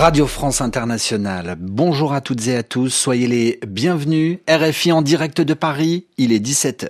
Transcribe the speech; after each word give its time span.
Radio 0.00 0.26
France 0.26 0.62
Internationale. 0.62 1.56
Bonjour 1.60 2.14
à 2.14 2.22
toutes 2.22 2.48
et 2.48 2.56
à 2.56 2.62
tous, 2.62 2.88
soyez 2.88 3.26
les 3.26 3.60
bienvenus. 3.68 4.38
RFI 4.48 4.92
en 4.92 5.02
direct 5.02 5.42
de 5.42 5.52
Paris, 5.52 6.06
il 6.16 6.32
est 6.32 6.38
17h. 6.38 6.88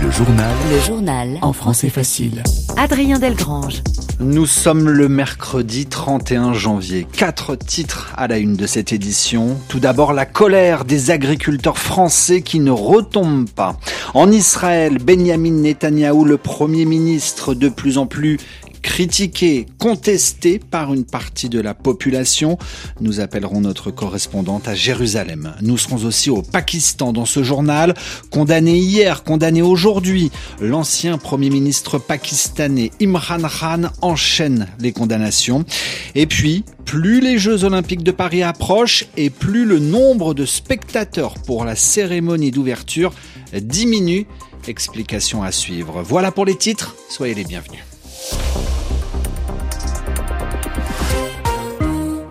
Le 0.00 0.08
journal. 0.12 0.54
Le 0.70 0.78
journal. 0.78 1.38
En 1.42 1.52
français 1.52 1.88
facile. 1.88 2.44
Adrien 2.76 3.18
Delgrange. 3.18 3.82
Nous 4.20 4.46
sommes 4.46 4.88
le 4.88 5.08
mercredi 5.08 5.86
31 5.86 6.52
janvier. 6.52 7.06
Quatre 7.12 7.56
titres 7.56 8.12
à 8.16 8.28
la 8.28 8.38
une 8.38 8.54
de 8.54 8.66
cette 8.66 8.92
édition. 8.92 9.56
Tout 9.68 9.80
d'abord, 9.80 10.12
la 10.12 10.26
colère 10.26 10.84
des 10.84 11.10
agriculteurs 11.10 11.78
français 11.78 12.42
qui 12.42 12.60
ne 12.60 12.70
retombent 12.70 13.50
pas. 13.50 13.76
En 14.14 14.30
Israël, 14.30 14.98
Benjamin 14.98 15.52
Netanyahou, 15.52 16.24
le 16.24 16.36
premier 16.36 16.84
ministre 16.84 17.54
de 17.54 17.68
plus 17.68 17.98
en 17.98 18.06
plus 18.06 18.38
critiqué, 18.82 19.66
contesté 19.78 20.58
par 20.58 20.92
une 20.94 21.04
partie 21.04 21.48
de 21.48 21.60
la 21.60 21.74
population. 21.74 22.58
Nous 23.00 23.20
appellerons 23.20 23.60
notre 23.60 23.90
correspondante 23.90 24.68
à 24.68 24.74
Jérusalem. 24.74 25.54
Nous 25.62 25.78
serons 25.78 26.04
aussi 26.04 26.30
au 26.30 26.42
Pakistan 26.42 27.12
dans 27.12 27.26
ce 27.26 27.42
journal. 27.42 27.94
Condamné 28.30 28.78
hier, 28.78 29.24
condamné 29.24 29.62
aujourd'hui, 29.62 30.30
l'ancien 30.60 31.18
Premier 31.18 31.50
ministre 31.50 31.98
pakistanais 31.98 32.90
Imran 33.00 33.48
Khan 33.48 33.90
enchaîne 34.02 34.68
les 34.80 34.92
condamnations. 34.92 35.64
Et 36.14 36.26
puis, 36.26 36.64
plus 36.84 37.20
les 37.20 37.38
Jeux 37.38 37.64
olympiques 37.64 38.02
de 38.02 38.10
Paris 38.10 38.42
approchent 38.42 39.06
et 39.16 39.30
plus 39.30 39.64
le 39.64 39.78
nombre 39.78 40.34
de 40.34 40.46
spectateurs 40.46 41.34
pour 41.34 41.64
la 41.64 41.76
cérémonie 41.76 42.50
d'ouverture 42.50 43.12
diminue. 43.52 44.26
Explication 44.66 45.42
à 45.42 45.52
suivre. 45.52 46.02
Voilà 46.02 46.30
pour 46.32 46.44
les 46.44 46.56
titres, 46.56 46.96
soyez 47.08 47.34
les 47.34 47.44
bienvenus. 47.44 47.87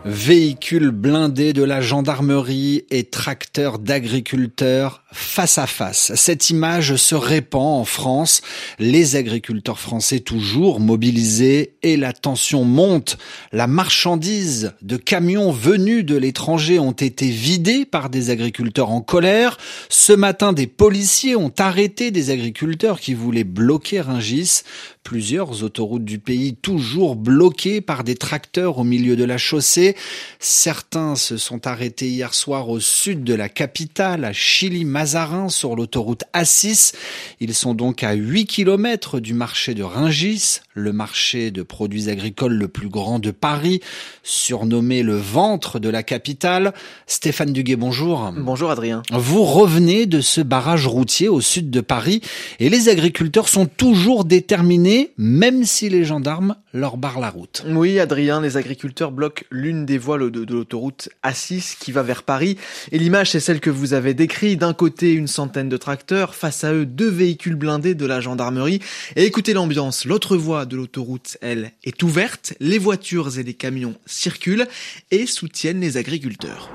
Véhicules 0.05 0.91
blindés 0.91 1.53
de 1.53 1.63
la 1.63 1.79
gendarmerie 1.79 2.85
et 2.89 3.05
tracteurs 3.05 3.79
d'agriculteurs 3.79 5.03
face 5.11 5.57
à 5.57 5.67
face. 5.67 6.13
Cette 6.15 6.49
image 6.49 6.95
se 6.97 7.15
répand 7.15 7.79
en 7.79 7.85
France. 7.85 8.41
Les 8.77 9.15
agriculteurs 9.15 9.79
français 9.79 10.19
toujours 10.19 10.79
mobilisés 10.79 11.75
et 11.81 11.95
la 11.95 12.11
tension 12.11 12.65
monte. 12.65 13.17
La 13.53 13.67
marchandise 13.67 14.73
de 14.81 14.97
camions 14.97 15.51
venus 15.51 16.03
de 16.03 16.17
l'étranger 16.17 16.79
ont 16.79 16.91
été 16.91 17.29
vidés 17.29 17.85
par 17.85 18.09
des 18.09 18.29
agriculteurs 18.29 18.91
en 18.91 19.01
colère. 19.01 19.57
Ce 19.89 20.11
matin, 20.13 20.51
des 20.51 20.67
policiers 20.67 21.35
ont 21.35 21.53
arrêté 21.57 22.11
des 22.11 22.29
agriculteurs 22.29 22.99
qui 22.99 23.13
voulaient 23.13 23.45
bloquer 23.45 24.01
Ringis. 24.01 24.63
Plusieurs 25.03 25.63
autoroutes 25.63 26.03
du 26.03 26.19
pays 26.19 26.53
toujours 26.53 27.15
bloquées 27.15 27.79
par 27.79 28.03
des 28.03 28.15
tracteurs 28.15 28.77
au 28.77 28.83
milieu 28.83 29.15
de 29.15 29.23
la 29.23 29.37
chaussée. 29.37 29.95
Certains 30.39 31.15
se 31.15 31.37
sont 31.37 31.65
arrêtés 31.65 32.09
hier 32.09 32.33
soir 32.33 32.67
au 32.67 32.81
sud 32.81 33.23
de 33.23 33.33
la 33.33 33.47
capitale, 33.47 34.25
à 34.25 34.33
Sur 35.47 35.75
l'autoroute 35.75 36.23
A6. 36.33 36.93
Ils 37.39 37.53
sont 37.53 37.73
donc 37.73 38.03
à 38.03 38.13
8 38.13 38.45
km 38.45 39.21
du 39.21 39.33
marché 39.33 39.73
de 39.73 39.83
Ringis, 39.83 40.59
le 40.73 40.91
marché 40.91 41.49
de 41.49 41.63
produits 41.63 42.09
agricoles 42.09 42.53
le 42.53 42.67
plus 42.67 42.89
grand 42.89 43.19
de 43.19 43.31
Paris, 43.31 43.79
surnommé 44.23 45.03
le 45.03 45.15
ventre 45.15 45.79
de 45.79 45.87
la 45.87 46.03
capitale. 46.03 46.73
Stéphane 47.05 47.53
Duguet, 47.53 47.77
bonjour. 47.77 48.33
Bonjour 48.35 48.69
Adrien. 48.69 49.01
Vous 49.11 49.45
revenez 49.45 50.07
de 50.07 50.19
ce 50.19 50.41
barrage 50.41 50.87
routier 50.87 51.29
au 51.29 51.39
sud 51.39 51.69
de 51.69 51.79
Paris 51.79 52.21
et 52.59 52.69
les 52.69 52.89
agriculteurs 52.89 53.47
sont 53.47 53.65
toujours 53.65 54.25
déterminés 54.25 55.11
même 55.17 55.63
si 55.63 55.87
les 55.89 56.03
gendarmes 56.03 56.55
leur 56.73 56.97
barrent 56.97 57.19
la 57.19 57.29
route. 57.29 57.63
Oui, 57.67 57.99
Adrien, 57.99 58.41
les 58.41 58.57
agriculteurs 58.57 59.11
bloquent 59.11 59.43
l'une 59.51 59.85
des 59.85 59.97
voies 59.97 60.17
de, 60.19 60.29
de 60.29 60.53
l'autoroute 60.53 61.09
A6 61.23 61.77
qui 61.79 61.91
va 61.91 62.03
vers 62.03 62.23
Paris. 62.23 62.57
Et 62.91 62.99
l'image, 62.99 63.31
c'est 63.31 63.39
celle 63.39 63.59
que 63.59 63.69
vous 63.69 63.93
avez 63.93 64.13
décrite. 64.13 64.59
D'un 64.59 64.73
côté, 64.73 64.86
une 65.01 65.27
centaine 65.27 65.69
de 65.69 65.77
tracteurs, 65.77 66.35
face 66.35 66.63
à 66.63 66.73
eux, 66.73 66.85
deux 66.85 67.09
véhicules 67.09 67.55
blindés 67.55 67.95
de 67.95 68.05
la 68.05 68.21
gendarmerie. 68.21 68.79
Et 69.15 69.25
écoutez 69.25 69.53
l'ambiance, 69.53 70.05
l'autre 70.05 70.37
voie 70.37 70.65
de 70.65 70.75
l'autoroute, 70.75 71.37
elle, 71.41 71.71
est 71.83 72.01
ouverte. 72.03 72.53
Les 72.59 72.77
voitures 72.77 73.37
et 73.37 73.43
les 73.43 73.53
camions 73.53 73.95
circulent 74.05 74.67
et 75.11 75.25
soutiennent 75.25 75.81
les 75.81 75.97
agriculteurs. 75.97 76.71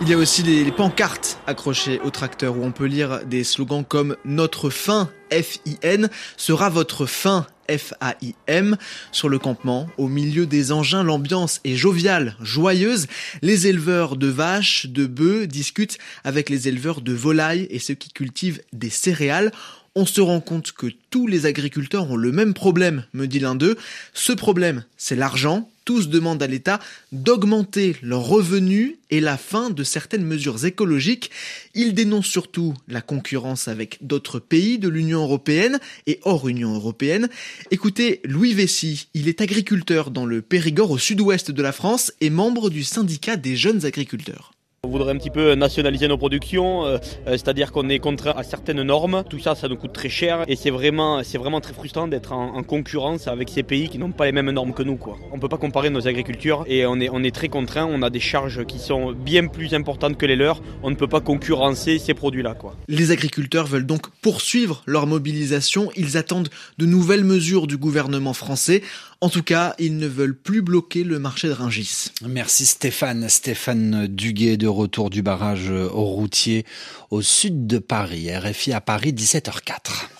Il 0.00 0.08
y 0.08 0.12
a 0.12 0.18
aussi 0.18 0.42
les, 0.42 0.70
pancartes 0.72 1.38
accrochées 1.46 2.00
au 2.00 2.10
tracteur 2.10 2.56
où 2.56 2.64
on 2.64 2.72
peut 2.72 2.86
lire 2.86 3.24
des 3.24 3.44
slogans 3.44 3.84
comme 3.84 4.16
Notre 4.24 4.68
fin, 4.68 5.08
F-I-N, 5.32 6.10
sera 6.36 6.68
votre 6.68 7.06
fin, 7.06 7.46
F-A-I-M. 7.70 8.76
Sur 9.12 9.28
le 9.28 9.38
campement, 9.38 9.86
au 9.96 10.08
milieu 10.08 10.46
des 10.46 10.72
engins, 10.72 11.04
l'ambiance 11.04 11.60
est 11.64 11.76
joviale, 11.76 12.36
joyeuse. 12.42 13.06
Les 13.40 13.68
éleveurs 13.68 14.16
de 14.16 14.26
vaches, 14.26 14.86
de 14.86 15.06
bœufs 15.06 15.46
discutent 15.46 15.98
avec 16.24 16.50
les 16.50 16.68
éleveurs 16.68 17.00
de 17.00 17.12
volailles 17.12 17.66
et 17.70 17.78
ceux 17.78 17.94
qui 17.94 18.10
cultivent 18.10 18.60
des 18.72 18.90
céréales 18.90 19.52
on 19.96 20.06
se 20.06 20.20
rend 20.20 20.40
compte 20.40 20.72
que 20.72 20.88
tous 21.10 21.28
les 21.28 21.46
agriculteurs 21.46 22.10
ont 22.10 22.16
le 22.16 22.32
même 22.32 22.52
problème, 22.52 23.04
me 23.12 23.26
dit 23.26 23.38
l'un 23.38 23.54
d'eux. 23.54 23.76
Ce 24.12 24.32
problème, 24.32 24.84
c'est 24.96 25.14
l'argent. 25.14 25.70
Tous 25.84 26.08
demandent 26.08 26.42
à 26.42 26.46
l'État 26.46 26.80
d'augmenter 27.12 27.96
leurs 28.02 28.24
revenus 28.24 28.96
et 29.10 29.20
la 29.20 29.36
fin 29.36 29.68
de 29.68 29.84
certaines 29.84 30.24
mesures 30.24 30.64
écologiques. 30.64 31.30
Ils 31.74 31.92
dénoncent 31.92 32.26
surtout 32.26 32.72
la 32.88 33.02
concurrence 33.02 33.68
avec 33.68 33.98
d'autres 34.00 34.38
pays 34.38 34.78
de 34.78 34.88
l'Union 34.88 35.22
européenne 35.22 35.78
et 36.06 36.20
hors 36.22 36.48
Union 36.48 36.74
européenne. 36.74 37.28
Écoutez, 37.70 38.20
Louis 38.24 38.54
Vessy, 38.54 39.08
il 39.12 39.28
est 39.28 39.42
agriculteur 39.42 40.10
dans 40.10 40.24
le 40.24 40.40
Périgord 40.40 40.90
au 40.90 40.98
sud-ouest 40.98 41.50
de 41.50 41.62
la 41.62 41.72
France 41.72 42.12
et 42.22 42.30
membre 42.30 42.70
du 42.70 42.82
syndicat 42.82 43.36
des 43.36 43.54
jeunes 43.54 43.84
agriculteurs. 43.84 44.53
On 44.84 44.88
voudrait 44.88 45.12
un 45.12 45.16
petit 45.16 45.30
peu 45.30 45.54
nationaliser 45.54 46.08
nos 46.08 46.18
productions, 46.18 46.84
euh, 46.84 46.98
euh, 47.26 47.32
c'est-à-dire 47.32 47.72
qu'on 47.72 47.88
est 47.88 47.98
contraint 47.98 48.34
à 48.36 48.42
certaines 48.42 48.82
normes. 48.82 49.24
Tout 49.30 49.38
ça, 49.38 49.54
ça 49.54 49.66
nous 49.66 49.76
coûte 49.76 49.94
très 49.94 50.10
cher 50.10 50.44
et 50.46 50.56
c'est 50.56 50.68
vraiment, 50.68 51.22
c'est 51.24 51.38
vraiment 51.38 51.62
très 51.62 51.72
frustrant 51.72 52.06
d'être 52.06 52.32
en, 52.32 52.62
concurrence 52.62 53.26
avec 53.26 53.48
ces 53.48 53.62
pays 53.62 53.88
qui 53.88 53.96
n'ont 53.96 54.12
pas 54.12 54.26
les 54.26 54.32
mêmes 54.32 54.50
normes 54.50 54.74
que 54.74 54.82
nous. 54.82 54.96
Quoi. 54.96 55.16
On 55.32 55.36
ne 55.36 55.40
peut 55.40 55.48
pas 55.48 55.56
comparer 55.56 55.88
nos 55.88 56.06
agricultures 56.06 56.64
et 56.66 56.84
on 56.84 57.00
est, 57.00 57.08
on 57.10 57.22
est 57.22 57.34
très 57.34 57.48
contraint. 57.48 57.88
On 57.90 58.02
a 58.02 58.10
des 58.10 58.20
charges 58.20 58.66
qui 58.66 58.78
sont 58.78 59.12
bien 59.12 59.46
plus 59.46 59.72
importantes 59.72 60.18
que 60.18 60.26
les 60.26 60.36
leurs. 60.36 60.60
On 60.82 60.90
ne 60.90 60.96
peut 60.96 61.08
pas 61.08 61.22
concurrencer 61.22 61.98
ces 61.98 62.12
produits-là. 62.12 62.52
Quoi. 62.52 62.76
Les 62.86 63.10
agriculteurs 63.10 63.66
veulent 63.66 63.86
donc 63.86 64.10
poursuivre 64.20 64.82
leur 64.84 65.06
mobilisation. 65.06 65.90
Ils 65.96 66.18
attendent 66.18 66.50
de 66.76 66.84
nouvelles 66.84 67.24
mesures 67.24 67.66
du 67.66 67.78
gouvernement 67.78 68.34
français. 68.34 68.82
En 69.24 69.30
tout 69.30 69.42
cas, 69.42 69.74
ils 69.78 69.96
ne 69.96 70.06
veulent 70.06 70.36
plus 70.36 70.60
bloquer 70.60 71.02
le 71.02 71.18
marché 71.18 71.48
de 71.48 71.54
Ringis. 71.54 72.10
Merci 72.28 72.66
Stéphane. 72.66 73.26
Stéphane 73.30 74.06
Duguet 74.06 74.58
de 74.58 74.66
retour 74.66 75.08
du 75.08 75.22
barrage 75.22 75.70
au 75.70 76.04
routier 76.04 76.66
au 77.10 77.22
sud 77.22 77.66
de 77.66 77.78
Paris. 77.78 78.28
RFI 78.36 78.74
à 78.74 78.82
Paris, 78.82 79.12
17h04. 79.12 80.10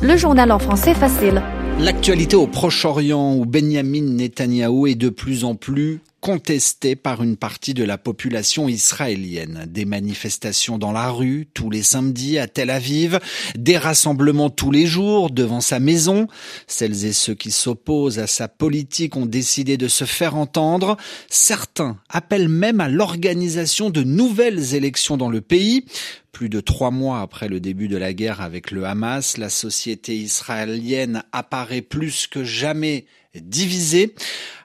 Le 0.00 0.16
journal 0.16 0.50
en 0.50 0.58
français 0.58 0.94
facile. 0.94 1.42
L'actualité 1.78 2.36
au 2.36 2.46
Proche-Orient 2.46 3.34
où 3.34 3.44
Benjamin 3.44 4.00
Netanyahou 4.00 4.86
est 4.86 4.94
de 4.94 5.10
plus 5.10 5.44
en 5.44 5.54
plus 5.54 6.00
contesté 6.20 6.96
par 6.96 7.22
une 7.22 7.36
partie 7.36 7.74
de 7.74 7.84
la 7.84 7.98
population 7.98 8.68
israélienne. 8.68 9.66
Des 9.68 9.84
manifestations 9.84 10.78
dans 10.78 10.92
la 10.92 11.10
rue 11.10 11.48
tous 11.54 11.70
les 11.70 11.82
samedis 11.82 12.38
à 12.38 12.46
Tel 12.46 12.70
Aviv, 12.70 13.18
des 13.56 13.78
rassemblements 13.78 14.50
tous 14.50 14.70
les 14.70 14.86
jours 14.86 15.30
devant 15.30 15.60
sa 15.60 15.80
maison. 15.80 16.26
Celles 16.66 17.04
et 17.04 17.12
ceux 17.12 17.34
qui 17.34 17.50
s'opposent 17.50 18.18
à 18.18 18.26
sa 18.26 18.48
politique 18.48 19.16
ont 19.16 19.26
décidé 19.26 19.76
de 19.76 19.88
se 19.88 20.04
faire 20.04 20.36
entendre. 20.36 20.96
Certains 21.28 21.96
appellent 22.08 22.48
même 22.48 22.80
à 22.80 22.88
l'organisation 22.88 23.90
de 23.90 24.02
nouvelles 24.02 24.74
élections 24.74 25.16
dans 25.16 25.30
le 25.30 25.40
pays. 25.40 25.84
Plus 26.32 26.48
de 26.48 26.60
trois 26.60 26.90
mois 26.90 27.20
après 27.20 27.48
le 27.48 27.60
début 27.60 27.88
de 27.88 27.96
la 27.96 28.12
guerre 28.12 28.40
avec 28.40 28.70
le 28.70 28.84
Hamas, 28.84 29.36
la 29.36 29.50
société 29.50 30.16
israélienne 30.16 31.24
apparaît 31.32 31.82
plus 31.82 32.26
que 32.26 32.44
jamais 32.44 33.06
divisée. 33.34 34.14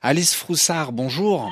Alice 0.02 0.36
Froussard, 0.36 0.92
bonjour. 0.92 1.52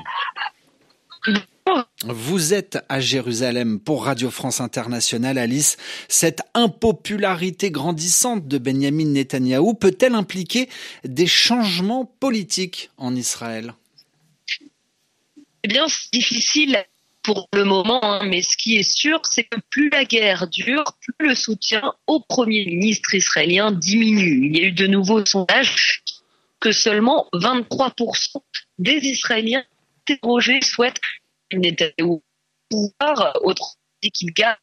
Vous 2.05 2.53
êtes 2.53 2.79
à 2.89 2.99
Jérusalem 2.99 3.79
pour 3.79 4.05
Radio 4.05 4.29
France 4.29 4.59
Internationale, 4.59 5.37
Alice. 5.37 5.77
Cette 6.09 6.41
impopularité 6.53 7.71
grandissante 7.71 8.47
de 8.47 8.57
Benjamin 8.57 9.05
Netanyahou 9.05 9.73
peut-elle 9.73 10.15
impliquer 10.15 10.69
des 11.05 11.27
changements 11.27 12.05
politiques 12.05 12.91
en 12.97 13.15
Israël? 13.15 13.73
Eh 15.63 15.67
bien, 15.69 15.87
c'est 15.87 16.11
difficile 16.11 16.83
pour 17.23 17.47
le 17.53 17.63
moment, 17.63 18.03
hein, 18.03 18.25
mais 18.25 18.41
ce 18.41 18.57
qui 18.57 18.77
est 18.77 18.83
sûr, 18.83 19.21
c'est 19.23 19.45
que 19.45 19.59
plus 19.69 19.89
la 19.89 20.05
guerre 20.05 20.47
dure, 20.47 20.83
plus 21.01 21.29
le 21.29 21.35
soutien 21.35 21.93
au 22.05 22.19
Premier 22.19 22.65
ministre 22.65 23.13
israélien 23.13 23.71
diminue. 23.71 24.47
Il 24.47 24.57
y 24.57 24.63
a 24.63 24.67
eu 24.67 24.71
de 24.71 24.87
nouveaux 24.87 25.25
sondages 25.25 26.03
que 26.59 26.71
seulement 26.71 27.27
23% 27.33 28.41
des 28.77 28.97
Israéliens 28.97 29.63
interrogés 30.07 30.61
souhaitent 30.61 31.01
Netanyahou 31.53 32.21
pouvoir, 32.69 33.37
autre 33.43 33.77
qu'il 34.09 34.33
garde 34.33 34.57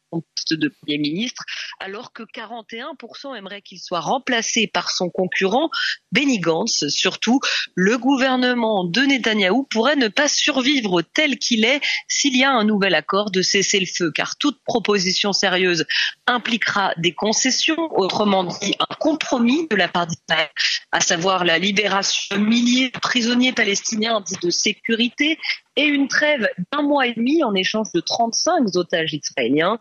de 0.51 0.67
Premier 0.67 0.97
ministre, 0.97 1.43
alors 1.79 2.13
que 2.13 2.23
41% 2.23 3.37
aimeraient 3.37 3.61
qu'il 3.61 3.79
soit 3.79 3.99
remplacé 3.99 4.67
par 4.67 4.91
son 4.91 5.09
concurrent 5.09 5.69
Benny 6.11 6.39
Gantz. 6.39 6.87
Surtout, 6.89 7.39
le 7.75 7.97
gouvernement 7.97 8.83
de 8.83 9.01
Netanyahou 9.01 9.63
pourrait 9.63 9.95
ne 9.95 10.07
pas 10.07 10.27
survivre 10.27 11.01
tel 11.01 11.37
qu'il 11.37 11.65
est 11.65 11.81
s'il 12.07 12.35
y 12.35 12.43
a 12.43 12.51
un 12.51 12.63
nouvel 12.63 12.95
accord 12.95 13.31
de 13.31 13.41
cessez-le-feu, 13.41 14.11
car 14.11 14.37
toute 14.37 14.59
proposition 14.65 15.33
sérieuse 15.33 15.85
impliquera 16.27 16.93
des 16.97 17.13
concessions, 17.13 17.89
autrement 17.91 18.43
dit 18.43 18.75
un 18.79 18.95
compromis 18.95 19.67
de 19.69 19.75
la 19.75 19.87
part 19.87 20.07
d'Israël, 20.07 20.49
à 20.91 20.99
savoir 20.99 21.45
la 21.45 21.57
libération 21.57 22.35
de 22.35 22.41
milliers 22.41 22.89
de 22.89 22.99
prisonniers 22.99 23.53
palestiniens 23.53 24.21
dits 24.21 24.37
de 24.41 24.49
sécurité 24.49 25.37
et 25.75 25.85
une 25.85 26.07
trêve 26.07 26.49
d'un 26.71 26.81
mois 26.81 27.07
et 27.07 27.13
demi 27.13 27.43
en 27.43 27.53
échange 27.55 27.87
de 27.93 28.01
35 28.01 28.75
otages 28.75 29.13
israéliens. 29.13 29.77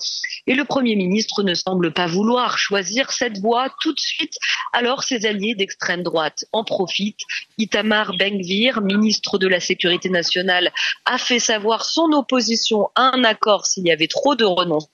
Et 0.46 0.54
le 0.54 0.64
Premier 0.64 0.96
ministre 0.96 1.42
ne 1.42 1.54
semble 1.54 1.92
pas 1.92 2.06
vouloir 2.06 2.58
choisir 2.58 3.12
cette 3.12 3.38
voie 3.38 3.68
tout 3.80 3.92
de 3.92 3.98
suite. 3.98 4.34
Alors 4.72 5.02
ses 5.02 5.26
alliés 5.26 5.54
d'extrême 5.54 6.02
droite 6.02 6.44
en 6.52 6.64
profitent. 6.64 7.20
Itamar 7.58 8.16
Ben-Gvir, 8.16 8.80
ministre 8.80 9.38
de 9.38 9.46
la 9.46 9.60
Sécurité 9.60 10.08
nationale, 10.08 10.72
a 11.04 11.18
fait 11.18 11.38
savoir 11.38 11.84
son 11.84 12.12
opposition 12.12 12.88
à 12.94 13.14
un 13.14 13.24
accord 13.24 13.66
s'il 13.66 13.86
y 13.86 13.92
avait 13.92 14.08
trop 14.08 14.34
de 14.34 14.44
renonces 14.44 14.88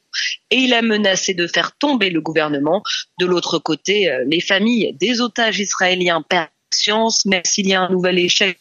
et 0.50 0.56
il 0.56 0.72
a 0.72 0.82
menacé 0.82 1.34
de 1.34 1.46
faire 1.46 1.72
tomber 1.72 2.10
le 2.10 2.20
gouvernement. 2.20 2.82
De 3.18 3.26
l'autre 3.26 3.58
côté, 3.58 4.10
euh, 4.10 4.24
les 4.26 4.40
familles 4.40 4.96
des 4.98 5.20
otages 5.20 5.60
israéliens 5.60 6.22
perdent 6.22 6.48
science, 6.72 7.26
même 7.26 7.44
s'il 7.44 7.68
y 7.68 7.74
a 7.74 7.82
un 7.82 7.90
nouvel 7.90 8.18
échec 8.18 8.58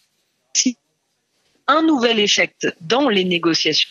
un 1.68 1.82
nouvel 1.82 2.20
échec 2.20 2.56
dans 2.82 3.10
les 3.10 3.26
négociations, 3.26 3.90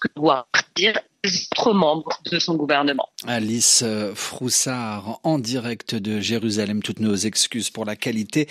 que 0.00 0.08
doit 0.16 0.46
dire 0.74 0.98
les 1.24 1.48
autres 1.52 1.72
membres 1.72 2.20
de 2.30 2.38
son 2.38 2.56
gouvernement. 2.56 3.08
Alice 3.26 3.84
Froussard, 4.14 5.20
en 5.22 5.38
direct 5.38 5.94
de 5.94 6.20
Jérusalem, 6.20 6.82
toutes 6.82 7.00
nos 7.00 7.14
excuses 7.14 7.70
pour 7.70 7.84
la 7.84 7.94
qualité 7.94 8.48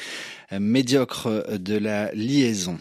médiocre 0.52 1.58
de 1.58 1.78
la 1.78 2.14
liaison. 2.14 2.78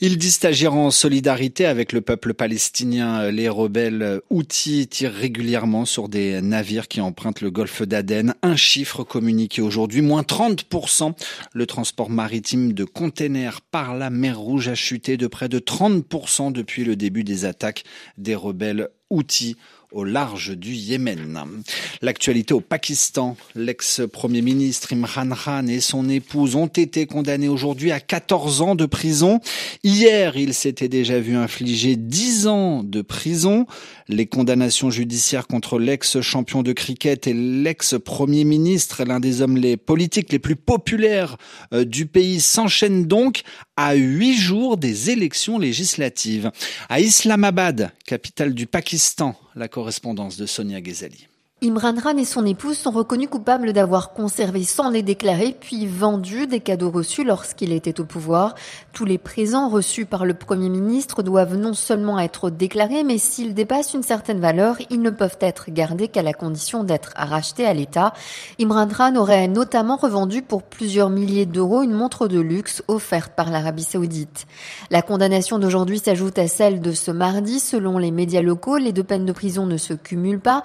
Ils 0.00 0.18
disent 0.18 0.44
agir 0.44 0.74
en 0.74 0.90
solidarité 0.90 1.64
avec 1.64 1.92
le 1.92 2.02
peuple 2.02 2.34
palestinien. 2.34 3.30
Les 3.30 3.48
rebelles 3.48 4.20
outils 4.28 4.88
tirent 4.88 5.14
régulièrement 5.14 5.86
sur 5.86 6.10
des 6.10 6.42
navires 6.42 6.88
qui 6.88 7.00
empruntent 7.00 7.40
le 7.40 7.50
golfe 7.50 7.82
d'Aden. 7.82 8.34
Un 8.42 8.56
chiffre 8.56 9.04
communiqué 9.04 9.62
aujourd'hui, 9.62 10.02
moins 10.02 10.22
30%. 10.22 11.14
Le 11.54 11.66
transport 11.66 12.10
maritime 12.10 12.74
de 12.74 12.84
containers 12.84 13.62
par 13.62 13.94
la 13.94 14.10
mer 14.10 14.38
Rouge 14.38 14.68
a 14.68 14.74
chuté 14.74 15.16
de 15.16 15.26
près 15.26 15.48
de 15.48 15.58
30% 15.58 16.52
depuis 16.52 16.84
le 16.84 16.94
début 16.94 17.24
des 17.24 17.46
attaques 17.46 17.84
des 18.18 18.34
rebelles 18.34 18.88
outils 19.08 19.56
au 19.96 20.04
large 20.04 20.56
du 20.56 20.72
Yémen. 20.74 21.62
L'actualité 22.02 22.52
au 22.52 22.60
Pakistan, 22.60 23.34
l'ex-premier 23.54 24.42
ministre 24.42 24.92
Imran 24.92 25.30
Khan 25.30 25.66
et 25.68 25.80
son 25.80 26.10
épouse 26.10 26.54
ont 26.54 26.66
été 26.66 27.06
condamnés 27.06 27.48
aujourd'hui 27.48 27.92
à 27.92 28.00
14 28.00 28.60
ans 28.60 28.74
de 28.74 28.84
prison. 28.84 29.40
Hier, 29.84 30.36
ils 30.36 30.52
s'étaient 30.52 30.90
déjà 30.90 31.18
vu 31.18 31.34
infliger 31.34 31.96
10 31.96 32.46
ans 32.46 32.82
de 32.82 33.00
prison. 33.00 33.66
Les 34.08 34.26
condamnations 34.26 34.90
judiciaires 34.90 35.46
contre 35.46 35.78
l'ex-champion 35.78 36.62
de 36.62 36.72
cricket 36.72 37.26
et 37.26 37.32
l'ex-premier 37.32 38.44
ministre, 38.44 39.02
l'un 39.04 39.18
des 39.18 39.40
hommes 39.40 39.56
les 39.56 39.78
politiques 39.78 40.30
les 40.30 40.38
plus 40.38 40.56
populaires 40.56 41.38
euh, 41.72 41.86
du 41.86 42.04
pays, 42.04 42.40
s'enchaînent 42.40 43.06
donc 43.06 43.42
à 43.78 43.94
huit 43.94 44.36
jours 44.36 44.76
des 44.76 45.10
élections 45.10 45.58
législatives. 45.58 46.50
À 46.90 47.00
Islamabad, 47.00 47.92
capitale 48.04 48.52
du 48.52 48.66
Pakistan, 48.66 49.34
la 49.56 49.68
correspondance 49.68 50.38
de 50.38 50.46
Sonia 50.46 50.80
Ghezali. 50.80 51.26
Imran 51.62 51.94
Khan 51.94 52.18
et 52.18 52.26
son 52.26 52.44
épouse 52.44 52.76
sont 52.76 52.90
reconnus 52.90 53.30
coupables 53.30 53.72
d'avoir 53.72 54.12
conservé 54.12 54.62
sans 54.62 54.90
les 54.90 55.02
déclarer 55.02 55.56
puis 55.58 55.86
vendu 55.86 56.46
des 56.46 56.60
cadeaux 56.60 56.90
reçus 56.90 57.24
lorsqu'il 57.24 57.72
était 57.72 57.98
au 57.98 58.04
pouvoir. 58.04 58.54
Tous 58.92 59.06
les 59.06 59.16
présents 59.16 59.70
reçus 59.70 60.04
par 60.04 60.26
le 60.26 60.34
Premier 60.34 60.68
ministre 60.68 61.22
doivent 61.22 61.56
non 61.56 61.72
seulement 61.72 62.18
être 62.18 62.50
déclarés, 62.50 63.04
mais 63.04 63.16
s'ils 63.16 63.54
dépassent 63.54 63.94
une 63.94 64.02
certaine 64.02 64.38
valeur, 64.38 64.76
ils 64.90 65.00
ne 65.00 65.08
peuvent 65.08 65.38
être 65.40 65.70
gardés 65.70 66.08
qu'à 66.08 66.20
la 66.20 66.34
condition 66.34 66.84
d'être 66.84 67.14
rachetés 67.16 67.64
à 67.64 67.72
l'État. 67.72 68.12
Imran 68.60 68.88
Khan 68.88 69.16
aurait 69.16 69.48
notamment 69.48 69.96
revendu 69.96 70.42
pour 70.42 70.62
plusieurs 70.62 71.08
milliers 71.08 71.46
d'euros 71.46 71.80
une 71.80 71.94
montre 71.94 72.28
de 72.28 72.38
luxe 72.38 72.82
offerte 72.86 73.32
par 73.34 73.48
l'Arabie 73.48 73.82
saoudite. 73.82 74.46
La 74.90 75.00
condamnation 75.00 75.58
d'aujourd'hui 75.58 76.00
s'ajoute 76.00 76.38
à 76.38 76.48
celle 76.48 76.82
de 76.82 76.92
ce 76.92 77.10
mardi. 77.10 77.60
Selon 77.60 77.96
les 77.96 78.10
médias 78.10 78.42
locaux, 78.42 78.76
les 78.76 78.92
deux 78.92 79.04
peines 79.04 79.24
de 79.24 79.32
prison 79.32 79.64
ne 79.64 79.78
se 79.78 79.94
cumulent 79.94 80.38
pas. 80.38 80.62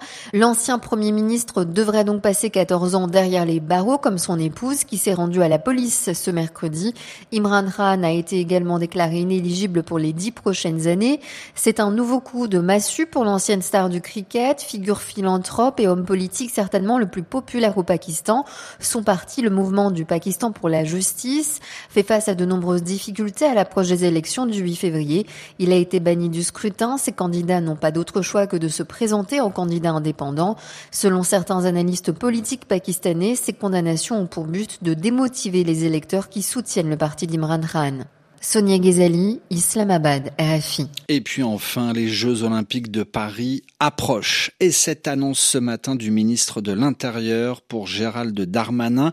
Premier 0.81 1.11
ministre 1.11 1.63
devrait 1.63 2.03
donc 2.03 2.21
passer 2.21 2.49
14 2.49 2.95
ans 2.95 3.07
derrière 3.07 3.45
les 3.45 3.59
barreaux 3.59 3.97
comme 3.97 4.17
son 4.17 4.37
épouse 4.37 4.83
qui 4.83 4.97
s'est 4.97 5.13
rendue 5.13 5.41
à 5.41 5.47
la 5.47 5.59
police 5.59 6.11
ce 6.13 6.31
mercredi. 6.31 6.93
Imran 7.31 7.65
Khan 7.75 8.03
a 8.03 8.11
été 8.11 8.39
également 8.39 8.79
déclaré 8.79 9.19
inéligible 9.19 9.83
pour 9.83 9.99
les 9.99 10.11
dix 10.11 10.31
prochaines 10.31 10.87
années. 10.87 11.21
C'est 11.55 11.79
un 11.79 11.91
nouveau 11.91 12.19
coup 12.19 12.47
de 12.47 12.59
massue 12.59 13.05
pour 13.05 13.23
l'ancienne 13.23 13.61
star 13.61 13.89
du 13.89 14.01
cricket, 14.01 14.61
figure 14.61 15.01
philanthrope 15.01 15.79
et 15.79 15.87
homme 15.87 16.03
politique 16.03 16.49
certainement 16.49 16.97
le 16.97 17.07
plus 17.07 17.23
populaire 17.23 17.77
au 17.77 17.83
Pakistan. 17.83 18.43
Son 18.79 19.03
parti, 19.03 19.41
le 19.41 19.49
mouvement 19.49 19.91
du 19.91 20.03
Pakistan 20.03 20.51
pour 20.51 20.67
la 20.67 20.83
justice, 20.83 21.59
fait 21.89 22.03
face 22.03 22.27
à 22.27 22.35
de 22.35 22.43
nombreuses 22.43 22.83
difficultés 22.83 23.45
à 23.45 23.53
l'approche 23.53 23.87
des 23.87 24.03
élections 24.03 24.45
du 24.45 24.59
8 24.59 24.75
février. 24.75 25.27
Il 25.59 25.71
a 25.71 25.75
été 25.75 25.99
banni 25.99 26.29
du 26.29 26.43
scrutin. 26.43 26.97
Ses 26.97 27.11
candidats 27.11 27.61
n'ont 27.61 27.75
pas 27.75 27.91
d'autre 27.91 28.21
choix 28.21 28.47
que 28.47 28.57
de 28.57 28.67
se 28.67 28.83
présenter 28.83 29.39
en 29.39 29.51
candidat 29.51 29.91
indépendant. 29.91 30.57
Selon 30.91 31.23
certains 31.23 31.65
analystes 31.65 32.11
politiques 32.11 32.65
pakistanais, 32.65 33.35
ces 33.35 33.53
condamnations 33.53 34.21
ont 34.21 34.27
pour 34.27 34.45
but 34.45 34.83
de 34.83 34.93
démotiver 34.93 35.63
les 35.63 35.85
électeurs 35.85 36.29
qui 36.29 36.41
soutiennent 36.41 36.89
le 36.89 36.97
parti 36.97 37.27
d'Imran 37.27 37.61
Khan. 37.61 37.99
Sonia 38.43 38.79
Ghezali, 38.79 39.39
Islamabad, 39.51 40.31
RFI. 40.39 40.87
Et 41.09 41.21
puis 41.21 41.43
enfin, 41.43 41.93
les 41.93 42.07
Jeux 42.07 42.41
Olympiques 42.41 42.89
de 42.89 43.03
Paris 43.03 43.61
approchent. 43.79 44.49
Et 44.59 44.71
cette 44.71 45.07
annonce 45.07 45.39
ce 45.39 45.59
matin 45.59 45.95
du 45.95 46.09
ministre 46.09 46.59
de 46.59 46.71
l'Intérieur 46.71 47.61
pour 47.61 47.85
Gérald 47.85 48.39
Darmanin, 48.41 49.11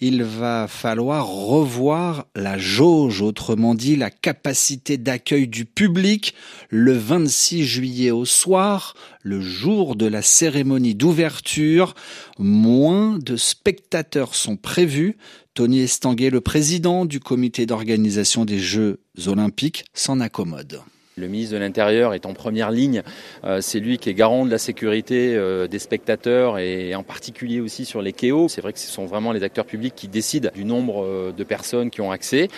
il 0.00 0.24
va 0.24 0.66
falloir 0.68 1.28
revoir 1.28 2.26
la 2.34 2.58
jauge, 2.58 3.22
autrement 3.22 3.76
dit 3.76 3.94
la 3.94 4.10
capacité 4.10 4.98
d'accueil 4.98 5.46
du 5.46 5.64
public 5.64 6.34
le 6.68 6.92
26 6.92 7.64
juillet 7.64 8.10
au 8.10 8.24
soir, 8.24 8.94
le 9.22 9.40
jour 9.40 9.94
de 9.94 10.06
la 10.06 10.22
cérémonie 10.22 10.96
d'ouverture. 10.96 11.94
Moins 12.40 13.16
de 13.18 13.36
spectateurs 13.36 14.34
sont 14.34 14.56
prévus 14.56 15.16
Tony 15.56 15.80
Estanguet, 15.80 16.28
le 16.28 16.42
président 16.42 17.06
du 17.06 17.18
comité 17.18 17.64
d'organisation 17.64 18.44
des 18.44 18.58
Jeux 18.58 19.00
olympiques, 19.26 19.86
s'en 19.94 20.20
accommode. 20.20 20.82
Le 21.18 21.28
ministre 21.28 21.54
de 21.54 21.60
l'Intérieur 21.60 22.12
est 22.12 22.26
en 22.26 22.34
première 22.34 22.70
ligne. 22.70 23.02
Euh, 23.42 23.62
c'est 23.62 23.80
lui 23.80 23.96
qui 23.96 24.10
est 24.10 24.12
garant 24.12 24.44
de 24.44 24.50
la 24.50 24.58
sécurité 24.58 25.34
euh, 25.34 25.66
des 25.66 25.78
spectateurs 25.78 26.58
et 26.58 26.94
en 26.94 27.02
particulier 27.02 27.58
aussi 27.58 27.86
sur 27.86 28.02
les 28.02 28.12
KO. 28.12 28.50
C'est 28.50 28.60
vrai 28.60 28.74
que 28.74 28.78
ce 28.78 28.88
sont 28.88 29.06
vraiment 29.06 29.32
les 29.32 29.42
acteurs 29.42 29.64
publics 29.64 29.94
qui 29.96 30.08
décident 30.08 30.50
du 30.54 30.66
nombre 30.66 31.02
euh, 31.02 31.32
de 31.32 31.42
personnes 31.42 31.88
qui 31.88 32.02
ont 32.02 32.10
accès. 32.10 32.48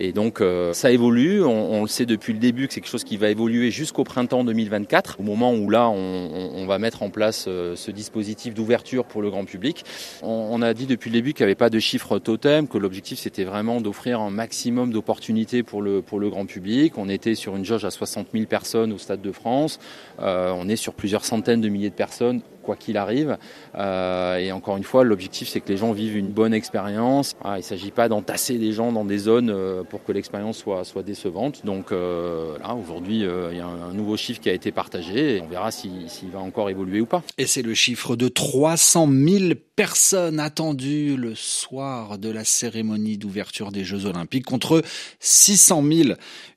Et 0.00 0.10
donc 0.10 0.42
ça 0.72 0.90
évolue. 0.90 1.44
On, 1.44 1.82
le 1.82 1.86
sait 1.86 2.06
depuis 2.06 2.32
le 2.32 2.40
début 2.40 2.66
que 2.66 2.74
c'est 2.74 2.80
quelque 2.80 2.90
chose 2.90 3.04
qui 3.04 3.18
va 3.18 3.30
évoluer 3.30 3.70
jusqu'au 3.70 4.02
printemps 4.02 4.42
2024, 4.42 5.20
au 5.20 5.22
moment 5.22 5.54
où 5.54 5.70
là 5.70 5.88
on, 5.88 6.66
va 6.66 6.78
mettre 6.78 7.04
en 7.04 7.10
place 7.10 7.44
ce 7.44 7.90
dispositif 7.92 8.52
d'ouverture 8.52 9.04
pour 9.04 9.22
le 9.22 9.30
grand 9.30 9.44
public. 9.44 9.84
On, 10.22 10.60
a 10.60 10.74
dit 10.74 10.86
depuis 10.86 11.10
le 11.10 11.14
début 11.14 11.34
qu'il 11.34 11.44
n'y 11.44 11.50
avait 11.50 11.54
pas 11.54 11.70
de 11.70 11.78
chiffre 11.78 12.18
totem, 12.18 12.66
que 12.66 12.78
l'objectif 12.78 13.20
c'était 13.20 13.44
vraiment 13.44 13.80
d'offrir 13.80 14.20
un 14.20 14.30
maximum 14.30 14.92
d'opportunités 14.92 15.62
pour 15.62 15.82
le, 15.82 16.02
pour 16.02 16.18
le 16.18 16.30
grand 16.30 16.46
public. 16.46 16.98
On 16.98 17.08
était 17.08 17.36
sur 17.36 17.54
une 17.56 17.64
jauge 17.64 17.84
à 17.84 17.90
60 17.90 18.07
60 18.08 18.28
000 18.32 18.46
personnes 18.46 18.92
au 18.92 18.98
Stade 18.98 19.22
de 19.22 19.32
France. 19.32 19.78
Euh, 20.20 20.52
on 20.56 20.68
est 20.68 20.76
sur 20.76 20.94
plusieurs 20.94 21.24
centaines 21.24 21.60
de 21.60 21.68
milliers 21.68 21.90
de 21.90 21.94
personnes 21.94 22.40
quoi 22.68 22.76
qu'il 22.76 22.98
arrive. 22.98 23.38
Euh, 23.76 24.36
et 24.36 24.52
encore 24.52 24.76
une 24.76 24.84
fois, 24.84 25.02
l'objectif 25.02 25.48
c'est 25.48 25.60
que 25.60 25.70
les 25.70 25.78
gens 25.78 25.92
vivent 25.92 26.18
une 26.18 26.28
bonne 26.28 26.52
expérience. 26.52 27.34
il 27.46 27.56
ne 27.56 27.62
s'agit 27.62 27.90
pas 27.90 28.10
d'entasser 28.10 28.58
des 28.58 28.72
gens 28.72 28.92
dans 28.92 29.06
des 29.06 29.16
zones 29.16 29.48
euh, 29.48 29.84
pour 29.84 30.04
que 30.04 30.12
l'expérience 30.12 30.58
soit, 30.58 30.84
soit 30.84 31.02
décevante. 31.02 31.64
Donc 31.64 31.92
là, 31.92 32.74
aujourd'hui, 32.74 33.20
il 33.20 33.56
y 33.56 33.60
a 33.60 33.66
un, 33.66 33.94
nouveau 33.94 34.18
chiffre 34.18 34.40
qui 34.40 34.50
a 34.50 34.52
été 34.52 34.70
partagé 34.70 35.36
et 35.36 35.40
on 35.40 35.46
verra 35.46 35.70
s'il 35.70 36.30
va 36.30 36.40
encore 36.40 36.68
évoluer 36.68 37.00
ou 37.00 37.06
pas. 37.06 37.22
Et 37.38 37.46
c'est 37.46 37.62
le 37.62 37.72
chiffre 37.72 38.16
de 38.16 38.28
300 38.28 39.08
000 39.10 39.54
personnes 39.74 40.38
attendues 40.38 41.16
le 41.16 41.34
soir 41.34 42.18
de 42.18 42.28
la 42.28 42.44
cérémonie 42.44 43.16
d'ouverture 43.16 43.72
des 43.72 43.84
Jeux 43.84 44.04
Olympiques 44.04 44.44
contre 44.44 44.82
600 45.20 45.82
000, 45.90 46.08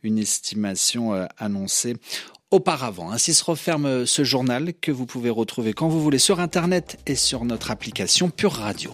une 0.03 0.18
estimation 0.18 1.13
annoncée 1.38 1.96
auparavant. 2.51 3.12
Ainsi 3.12 3.34
se 3.34 3.43
referme 3.43 4.05
ce 4.05 4.24
journal 4.24 4.74
que 4.79 4.91
vous 4.91 5.05
pouvez 5.05 5.29
retrouver 5.29 5.74
quand 5.74 5.88
vous 5.88 6.01
voulez 6.01 6.20
sur 6.20 6.39
Internet 6.39 7.00
et 7.08 7.15
sur 7.15 7.46
notre 7.46 7.72
application 7.72 8.29
Pure 8.29 8.53
Radio. 8.53 8.93